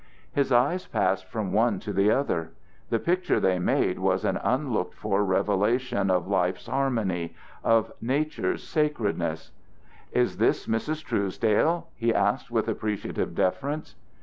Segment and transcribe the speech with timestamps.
[0.33, 2.53] His eyes passed from one to the other:
[2.89, 9.51] the picture they made was an unlooked for revelation of life's harmony, of nature's sacredness.
[10.11, 11.05] "Is this Mrs.
[11.05, 13.93] Truesdale?" he asked with appreciative deference.